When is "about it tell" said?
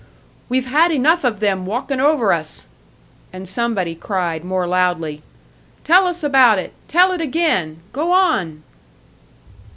6.23-7.11